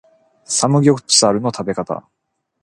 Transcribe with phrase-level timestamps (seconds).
[0.45, 2.03] サムギョプサルの食べ方